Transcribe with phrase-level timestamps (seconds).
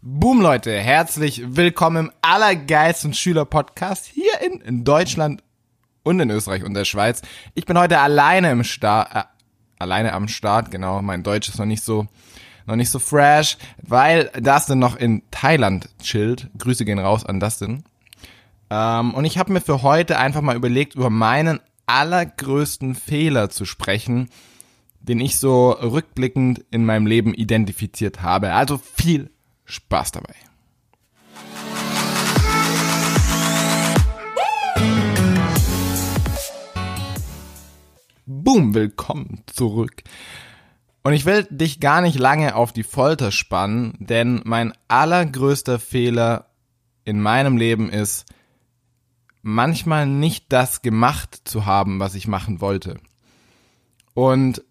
[0.00, 5.42] Boom, Leute, herzlich willkommen im allergeilsten Schüler-Podcast hier in, in, Deutschland
[6.04, 7.20] und in Österreich und der Schweiz.
[7.54, 9.24] Ich bin heute alleine im Start, äh,
[9.80, 12.06] alleine am Start, genau, mein Deutsch ist noch nicht so,
[12.66, 16.48] noch nicht so fresh, weil Dustin noch in Thailand chillt.
[16.56, 17.82] Grüße gehen raus an Dustin.
[18.70, 23.64] Ähm, und ich habe mir für heute einfach mal überlegt, über meinen allergrößten Fehler zu
[23.64, 24.30] sprechen,
[25.00, 28.52] den ich so rückblickend in meinem Leben identifiziert habe.
[28.52, 29.32] Also viel
[29.68, 30.34] Spaß dabei.
[38.24, 40.02] Boom, willkommen zurück.
[41.02, 46.50] Und ich will dich gar nicht lange auf die Folter spannen, denn mein allergrößter Fehler
[47.04, 48.26] in meinem Leben ist,
[49.42, 52.98] manchmal nicht das gemacht zu haben, was ich machen wollte.
[54.14, 54.62] Und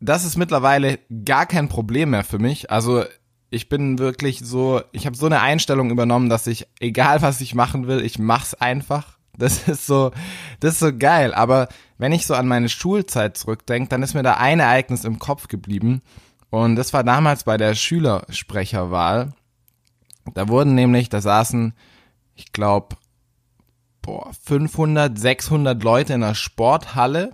[0.00, 2.70] das ist mittlerweile gar kein Problem mehr für mich.
[2.70, 3.04] Also
[3.50, 7.54] ich bin wirklich so, ich habe so eine Einstellung übernommen, dass ich, egal was ich
[7.54, 9.18] machen will, ich mach's einfach.
[9.36, 10.12] Das ist so,
[10.60, 11.34] das ist so geil.
[11.34, 15.18] Aber wenn ich so an meine Schulzeit zurückdenke, dann ist mir da ein Ereignis im
[15.18, 16.00] Kopf geblieben.
[16.50, 19.34] Und das war damals bei der Schülersprecherwahl.
[20.34, 21.74] Da wurden nämlich, da saßen,
[22.36, 22.96] ich glaube,
[24.02, 27.32] boah, 500, 600 Leute in einer Sporthalle.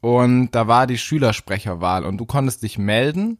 [0.00, 3.38] Und da war die Schülersprecherwahl und du konntest dich melden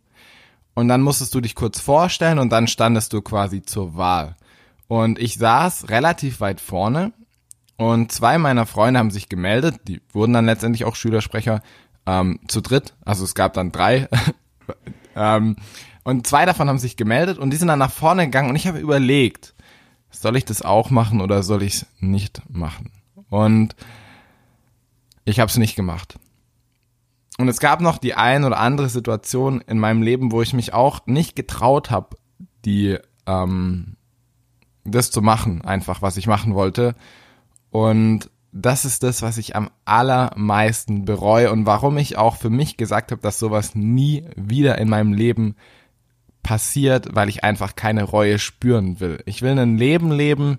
[0.81, 4.37] und dann musstest du dich kurz vorstellen und dann standest du quasi zur Wahl.
[4.89, 7.13] Und ich saß relativ weit vorne
[7.77, 11.63] und zwei meiner Freunde haben sich gemeldet, die wurden dann letztendlich auch Schülersprecher
[12.07, 14.09] ähm, zu dritt, also es gab dann drei.
[15.17, 15.57] ähm,
[16.03, 18.67] und zwei davon haben sich gemeldet und die sind dann nach vorne gegangen und ich
[18.67, 19.55] habe überlegt,
[20.11, 22.91] soll ich das auch machen oder soll ich es nicht machen?
[23.29, 23.77] Und
[25.25, 26.19] ich habe es nicht gemacht.
[27.41, 30.75] Und es gab noch die ein oder andere Situation in meinem Leben, wo ich mich
[30.75, 32.17] auch nicht getraut habe,
[32.67, 33.97] die ähm,
[34.85, 36.95] das zu machen, einfach was ich machen wollte.
[37.71, 42.77] Und das ist das, was ich am allermeisten bereue und warum ich auch für mich
[42.77, 45.57] gesagt habe, dass sowas nie wieder in meinem Leben
[46.43, 49.23] passiert, weil ich einfach keine Reue spüren will.
[49.25, 50.59] Ich will ein Leben leben,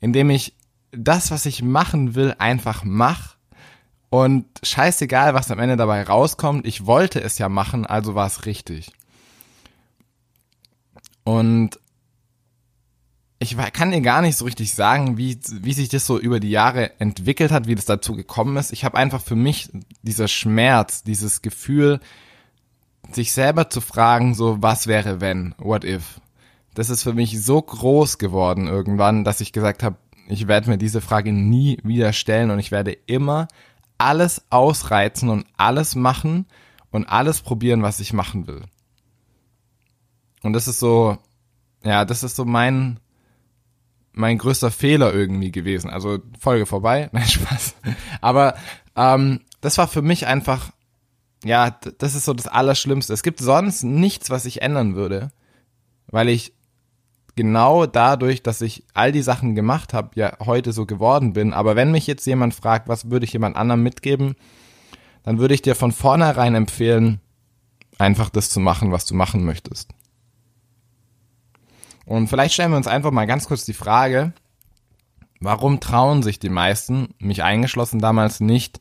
[0.00, 0.56] in dem ich
[0.90, 3.36] das, was ich machen will, einfach mache
[4.10, 8.44] und scheißegal, was am Ende dabei rauskommt, ich wollte es ja machen, also war es
[8.44, 8.92] richtig.
[11.24, 11.78] Und
[13.38, 16.50] ich kann dir gar nicht so richtig sagen, wie, wie sich das so über die
[16.50, 18.72] Jahre entwickelt hat, wie das dazu gekommen ist.
[18.72, 19.70] Ich habe einfach für mich
[20.02, 22.00] dieser Schmerz, dieses Gefühl,
[23.12, 26.20] sich selber zu fragen, so was wäre wenn, what if.
[26.74, 29.96] Das ist für mich so groß geworden irgendwann, dass ich gesagt habe,
[30.28, 33.48] ich werde mir diese Frage nie wieder stellen und ich werde immer
[34.00, 36.46] alles ausreizen und alles machen
[36.90, 38.62] und alles probieren, was ich machen will.
[40.42, 41.18] Und das ist so,
[41.84, 42.98] ja, das ist so mein,
[44.12, 45.90] mein größter Fehler irgendwie gewesen.
[45.90, 47.74] Also Folge vorbei, nein Spaß.
[48.20, 48.54] Aber
[48.96, 50.72] ähm, das war für mich einfach,
[51.44, 53.12] ja, das ist so das Allerschlimmste.
[53.12, 55.30] Es gibt sonst nichts, was ich ändern würde,
[56.06, 56.54] weil ich
[57.40, 61.54] genau dadurch, dass ich all die Sachen gemacht habe, ja heute so geworden bin.
[61.54, 64.36] Aber wenn mich jetzt jemand fragt, was würde ich jemand anderem mitgeben,
[65.22, 67.18] dann würde ich dir von vornherein empfehlen,
[67.96, 69.88] einfach das zu machen, was du machen möchtest.
[72.04, 74.34] Und vielleicht stellen wir uns einfach mal ganz kurz die Frage,
[75.40, 78.80] warum trauen sich die meisten, mich eingeschlossen damals nicht,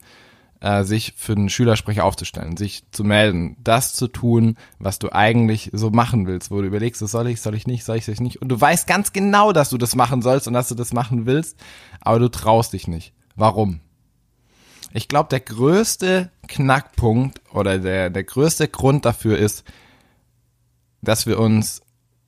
[0.61, 5.69] äh, sich für einen Schülersprecher aufzustellen, sich zu melden, das zu tun, was du eigentlich
[5.73, 8.41] so machen willst, wo du überlegst, soll ich, soll ich nicht, soll ich es nicht.
[8.41, 11.25] Und du weißt ganz genau, dass du das machen sollst und dass du das machen
[11.25, 11.57] willst,
[12.01, 13.13] aber du traust dich nicht.
[13.35, 13.79] Warum?
[14.91, 19.63] Ich glaube, der größte Knackpunkt oder der, der größte Grund dafür ist,
[21.01, 21.81] dass wir uns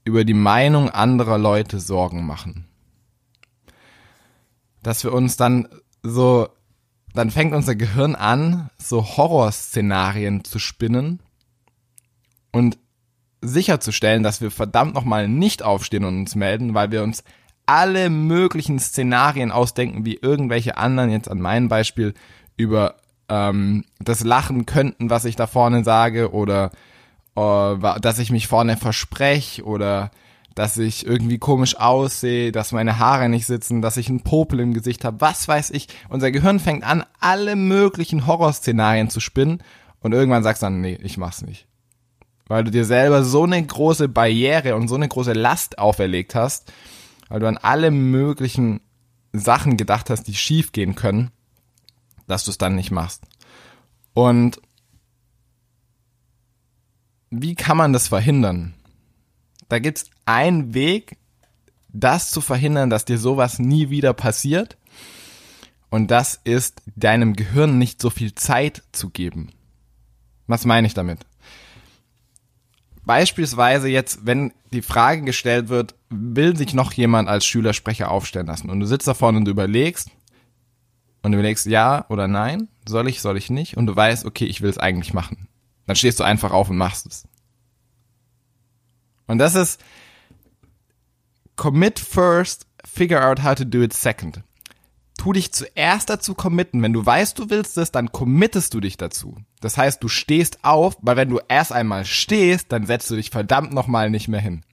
[0.03, 2.67] über die Meinung anderer Leute Sorgen machen.
[4.83, 5.67] Dass wir uns dann
[6.03, 6.49] so
[7.13, 11.19] dann fängt unser Gehirn an, so Horrorszenarien zu spinnen
[12.51, 12.77] und
[13.41, 17.23] sicherzustellen, dass wir verdammt nochmal nicht aufstehen und uns melden, weil wir uns
[17.65, 22.13] alle möglichen Szenarien ausdenken, wie irgendwelche anderen, jetzt an meinem Beispiel,
[22.57, 22.95] über
[23.29, 26.71] ähm, das Lachen könnten, was ich da vorne sage, oder
[27.35, 30.11] äh, dass ich mich vorne verspreche, oder
[30.55, 34.73] dass ich irgendwie komisch aussehe, dass meine Haare nicht sitzen, dass ich einen Popel im
[34.73, 35.87] Gesicht habe, was weiß ich.
[36.09, 39.63] Unser Gehirn fängt an, alle möglichen Horrorszenarien zu spinnen
[40.01, 41.67] und irgendwann sagst du dann, nee, ich mach's nicht.
[42.47, 46.71] Weil du dir selber so eine große Barriere und so eine große Last auferlegt hast,
[47.29, 48.81] weil du an alle möglichen
[49.31, 51.31] Sachen gedacht hast, die schief gehen können,
[52.27, 53.23] dass du es dann nicht machst.
[54.13, 54.59] Und
[57.29, 58.73] wie kann man das verhindern?
[59.71, 61.17] Da gibt's einen Weg,
[61.87, 64.77] das zu verhindern, dass dir sowas nie wieder passiert.
[65.89, 69.51] Und das ist deinem Gehirn nicht so viel Zeit zu geben.
[70.47, 71.19] Was meine ich damit?
[73.05, 78.69] Beispielsweise jetzt, wenn die Frage gestellt wird, will sich noch jemand als Schülersprecher aufstellen lassen?
[78.69, 80.11] Und du sitzt da vorne und du überlegst
[81.23, 83.77] und du überlegst ja oder nein, soll ich, soll ich nicht?
[83.77, 85.47] Und du weißt, okay, ich will es eigentlich machen.
[85.87, 87.25] Dann stehst du einfach auf und machst es.
[89.27, 89.81] Und das ist
[91.55, 94.41] commit first, figure out how to do it second.
[95.17, 96.81] Tu dich zuerst dazu committen.
[96.81, 99.37] Wenn du weißt, du willst es, dann committest du dich dazu.
[99.59, 103.29] Das heißt, du stehst auf, weil wenn du erst einmal stehst, dann setzt du dich
[103.29, 104.63] verdammt nochmal nicht mehr hin.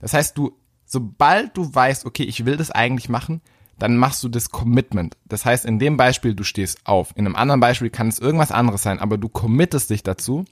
[0.00, 0.56] Das heißt, du,
[0.86, 3.42] sobald du weißt, okay, ich will das eigentlich machen,
[3.78, 5.16] dann machst du das Commitment.
[5.26, 7.12] Das heißt, in dem Beispiel, du stehst auf.
[7.16, 10.46] In einem anderen Beispiel kann es irgendwas anderes sein, aber du committest dich dazu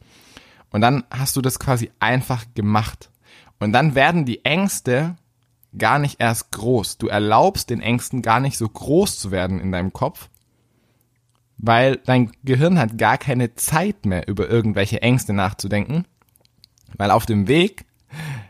[0.71, 3.11] und dann hast du das quasi einfach gemacht.
[3.59, 5.17] Und dann werden die Ängste
[5.77, 6.99] gar nicht erst groß.
[6.99, 10.29] Du erlaubst den Ängsten gar nicht so groß zu werden in deinem Kopf,
[11.59, 16.07] weil dein Gehirn hat gar keine Zeit mehr über irgendwelche Ängste nachzudenken,
[16.97, 17.85] weil auf dem Weg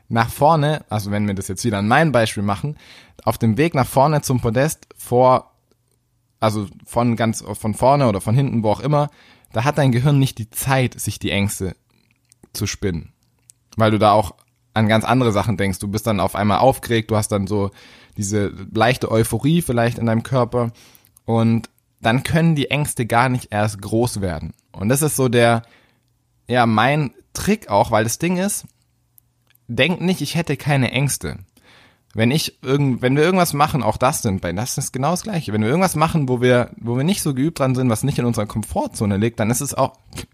[0.09, 2.77] nach vorne, also wenn wir das jetzt wieder an mein Beispiel machen,
[3.25, 5.53] auf dem Weg nach vorne zum Podest vor,
[6.41, 9.11] also von ganz von vorne oder von hinten, wo auch immer,
[9.53, 11.75] da hat dein Gehirn nicht die Zeit, sich die Ängste
[12.53, 13.13] zu spinnen,
[13.77, 14.35] weil du da auch
[14.75, 15.79] an ganz andere Sachen denkst.
[15.79, 17.71] Du bist dann auf einmal aufgeregt, du hast dann so
[18.17, 20.73] diese leichte Euphorie vielleicht in deinem Körper
[21.25, 21.69] und
[22.01, 24.55] dann können die Ängste gar nicht erst groß werden.
[24.73, 25.63] Und das ist so der,
[26.49, 28.67] ja, mein Trick auch, weil das Ding ist,
[29.67, 31.39] denk nicht, ich hätte keine Ängste.
[32.19, 35.23] Wenn ich irgend, wenn wir irgendwas machen, auch das sind, bei das ist genau das
[35.23, 35.53] Gleiche.
[35.53, 38.19] Wenn wir irgendwas machen, wo wir, wo wir nicht so geübt dran sind, was nicht
[38.19, 39.93] in unserer Komfortzone liegt, dann ist es auch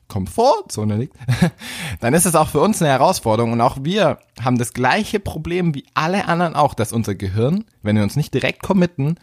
[0.09, 1.15] Komfortzone liegt,
[2.01, 3.53] dann ist es auch für uns eine Herausforderung.
[3.53, 7.97] Und auch wir haben das gleiche Problem wie alle anderen auch, dass unser Gehirn, wenn
[7.97, 9.17] wir uns nicht direkt committen,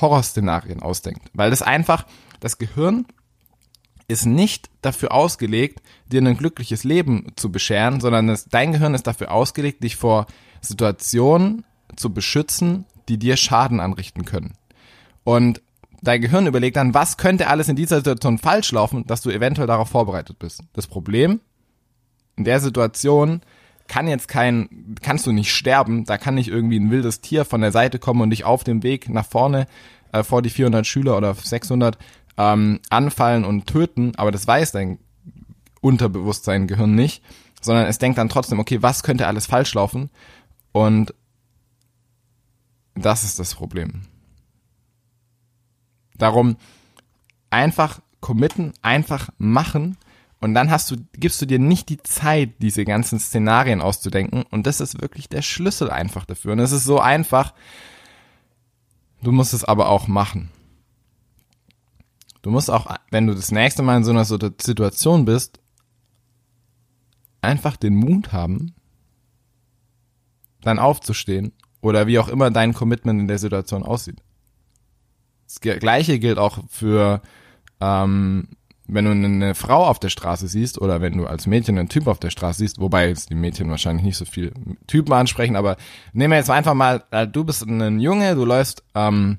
[0.00, 2.06] Horrorszenarien ausdenkt, weil das einfach
[2.40, 3.06] das Gehirn
[4.08, 9.06] ist nicht dafür ausgelegt, dir ein glückliches Leben zu bescheren, sondern das, dein Gehirn ist
[9.06, 10.26] dafür ausgelegt, dich vor
[10.64, 11.64] Situationen
[11.96, 14.54] zu beschützen, die dir Schaden anrichten können.
[15.24, 15.62] Und
[16.02, 19.66] dein Gehirn überlegt dann, was könnte alles in dieser Situation falsch laufen, dass du eventuell
[19.66, 20.62] darauf vorbereitet bist.
[20.72, 21.40] Das Problem,
[22.36, 23.40] in der Situation
[23.86, 27.60] kann jetzt kein, kannst du nicht sterben, da kann nicht irgendwie ein wildes Tier von
[27.60, 29.66] der Seite kommen und dich auf dem Weg nach vorne
[30.12, 31.98] äh, vor die 400 Schüler oder 600
[32.36, 34.98] ähm, anfallen und töten, aber das weiß dein
[35.80, 37.22] Unterbewusstsein, Gehirn nicht,
[37.60, 40.10] sondern es denkt dann trotzdem, okay, was könnte alles falsch laufen
[40.74, 41.14] und
[42.96, 44.02] das ist das Problem.
[46.16, 46.56] Darum
[47.48, 49.96] einfach committen, einfach machen
[50.40, 54.66] und dann hast du, gibst du dir nicht die Zeit, diese ganzen Szenarien auszudenken und
[54.66, 56.52] das ist wirklich der Schlüssel einfach dafür.
[56.52, 57.54] Und es ist so einfach,
[59.22, 60.50] du musst es aber auch machen.
[62.42, 65.60] Du musst auch, wenn du das nächste Mal in so einer Situation bist,
[67.42, 68.74] einfach den Mut haben,
[70.64, 74.22] dann aufzustehen oder wie auch immer dein Commitment in der Situation aussieht.
[75.46, 77.20] Das gleiche gilt auch für,
[77.80, 78.48] ähm,
[78.86, 82.06] wenn du eine Frau auf der Straße siehst oder wenn du als Mädchen einen Typ
[82.06, 84.52] auf der Straße siehst, wobei jetzt die Mädchen wahrscheinlich nicht so viel
[84.86, 85.76] Typen ansprechen, aber
[86.12, 89.38] nehmen wir jetzt einfach mal, äh, du bist ein Junge, du läufst ähm,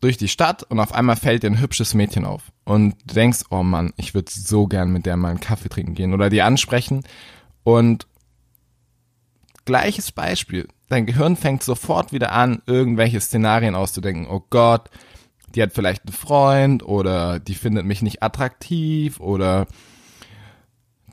[0.00, 3.44] durch die Stadt und auf einmal fällt dir ein hübsches Mädchen auf und du denkst,
[3.50, 6.42] oh Mann, ich würde so gern mit der mal einen Kaffee trinken gehen oder die
[6.42, 7.04] ansprechen
[7.62, 8.06] und
[9.64, 10.68] gleiches Beispiel.
[10.88, 14.26] Dein Gehirn fängt sofort wieder an, irgendwelche Szenarien auszudenken.
[14.30, 14.90] Oh Gott,
[15.54, 19.66] die hat vielleicht einen Freund oder die findet mich nicht attraktiv oder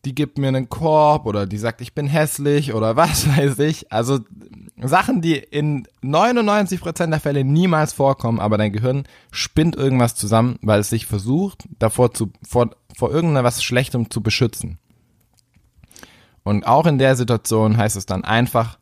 [0.06, 3.92] die gibt mir einen Korb oder die sagt, ich bin hässlich oder was weiß ich.
[3.92, 4.20] Also
[4.82, 10.80] Sachen, die in 99% der Fälle niemals vorkommen, aber dein Gehirn spinnt irgendwas zusammen, weil
[10.80, 14.80] es sich versucht, davor zu, vor, vor irgendetwas Schlechtem zu beschützen.
[16.44, 18.78] Und auch in der Situation heißt es dann einfach,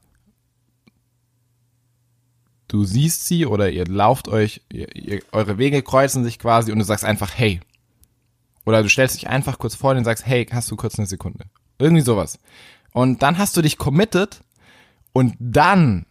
[2.67, 6.79] du siehst sie oder ihr lauft euch, ihr, ihr, eure Wege kreuzen sich quasi und
[6.79, 7.59] du sagst einfach, hey.
[8.65, 11.45] Oder du stellst dich einfach kurz vor und sagst, hey, hast du kurz eine Sekunde?
[11.79, 12.39] Irgendwie sowas.
[12.91, 14.41] Und dann hast du dich committed
[15.13, 16.05] und dann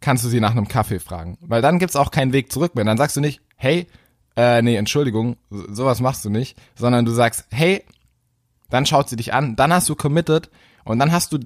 [0.00, 1.38] kannst du sie nach einem Kaffee fragen.
[1.40, 2.84] Weil dann gibt's auch keinen Weg zurück mehr.
[2.84, 3.86] Dann sagst du nicht, hey,
[4.36, 7.84] äh, nee, Entschuldigung, sowas machst du nicht, sondern du sagst, hey,
[8.70, 10.50] dann schaut sie dich an, dann hast du committed
[10.84, 11.38] und dann hast du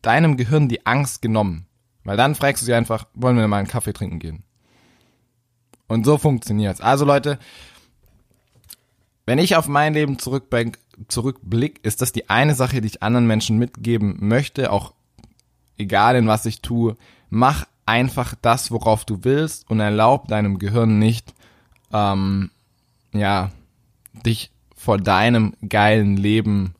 [0.00, 1.66] deinem Gehirn die Angst genommen.
[2.04, 4.42] Weil dann fragst du sie einfach, wollen wir mal einen Kaffee trinken gehen?
[5.86, 6.80] Und so funktioniert's.
[6.80, 7.38] Also Leute,
[9.26, 13.26] wenn ich auf mein Leben zurückdenke, zurückblick, ist das die eine Sache, die ich anderen
[13.26, 14.94] Menschen mitgeben möchte, auch
[15.78, 16.96] egal in was ich tue.
[17.30, 21.34] Mach einfach das, worauf du willst und erlaub deinem Gehirn nicht,
[21.92, 22.50] ähm,
[23.12, 23.50] ja,
[24.24, 24.51] dich
[24.82, 26.74] vor deinem geilen Leben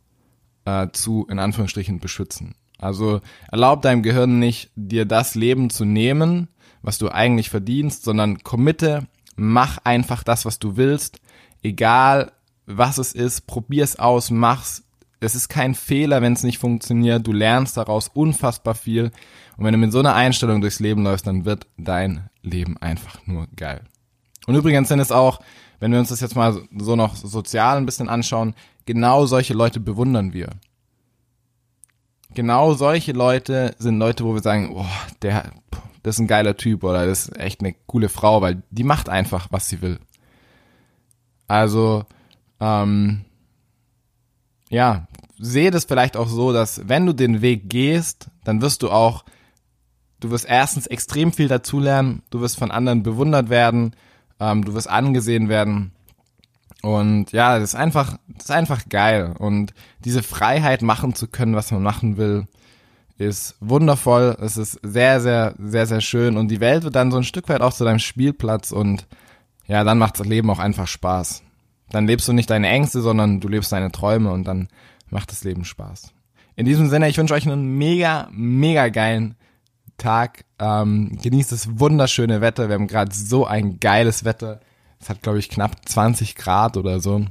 [0.65, 2.57] äh, zu, in Anführungsstrichen, beschützen.
[2.79, 3.21] Also
[3.53, 6.49] erlaub deinem Gehirn nicht, dir das Leben zu nehmen,
[6.83, 9.07] was du eigentlich verdienst, sondern committe,
[9.37, 11.21] mach einfach das, was du willst,
[11.63, 12.33] egal
[12.67, 14.83] was es ist, probier's aus, mach's.
[15.21, 17.25] Es ist kein Fehler, wenn es nicht funktioniert.
[17.25, 19.13] Du lernst daraus unfassbar viel.
[19.57, 23.25] Und wenn du mit so einer Einstellung durchs Leben läufst, dann wird dein Leben einfach
[23.27, 23.83] nur geil.
[24.49, 25.39] Und übrigens sind es auch,
[25.83, 28.55] wenn wir uns das jetzt mal so noch sozial ein bisschen anschauen,
[28.87, 30.51] genau solche Leute bewundern wir.
[32.35, 34.87] Genau solche Leute sind Leute, wo wir sagen, oh,
[35.23, 35.51] der,
[36.05, 39.09] das ist ein geiler Typ oder das ist echt eine coole Frau, weil die macht
[39.09, 39.99] einfach, was sie will.
[41.49, 42.05] Also,
[42.61, 43.25] ähm,
[44.71, 48.91] ja, sehe das vielleicht auch so, dass wenn du den Weg gehst, dann wirst du
[48.93, 49.25] auch,
[50.21, 53.97] du wirst erstens extrem viel dazulernen, du wirst von anderen bewundert werden,
[54.43, 55.93] ähm, du wirst angesehen werden.
[56.83, 59.35] Und ja, das ist einfach, das ist einfach geil.
[59.39, 59.73] Und
[60.05, 62.49] diese Freiheit machen zu können, was man machen will,
[63.19, 64.37] ist wundervoll.
[64.41, 66.37] Es ist sehr, sehr, sehr, sehr schön.
[66.37, 69.07] Und die Welt wird dann so ein Stück weit auch zu deinem Spielplatz und
[69.69, 71.45] ja, dann macht das Leben auch einfach Spaß.
[71.91, 74.69] Dann lebst du nicht deine Ängste, sondern du lebst deine Träume und dann
[75.09, 76.13] macht das Leben Spaß.
[76.57, 79.37] In diesem Sinne, ich wünsche euch einen mega, mega geilen
[80.03, 80.45] Tag.
[80.59, 82.69] Ähm, genießt das wunderschöne Wetter.
[82.69, 84.61] Wir haben gerade so ein geiles Wetter.
[85.01, 87.25] Es hat, glaube ich, knapp 20 Grad oder so.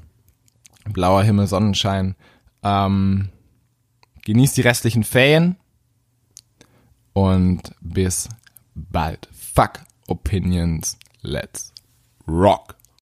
[0.85, 2.15] Blauer Himmel, Sonnenschein.
[2.63, 3.29] Ähm,
[4.25, 5.57] genießt die restlichen Ferien.
[7.13, 8.29] Und bis
[8.73, 9.27] bald.
[9.33, 10.97] Fuck Opinions.
[11.21, 11.73] Let's
[12.27, 12.75] rock.